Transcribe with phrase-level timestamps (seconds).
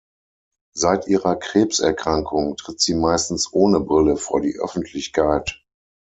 [0.73, 5.61] Seit ihrer Krebserkrankung tritt sie meistens ohne Brille vor die Öffentlichkeit.